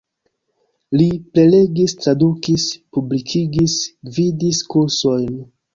Li 1.01 1.05
prelegis, 1.35 1.95
tradukis, 2.01 2.67
publikigis, 2.99 3.79
gvidis 4.11 4.69
kursojn. 4.75 5.35